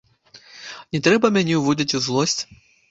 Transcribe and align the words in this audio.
Не 0.95 1.03
трэба 1.09 1.33
мяне 1.37 1.55
ўводзіць 1.61 1.95
у 2.03 2.07
злосць. 2.09 2.39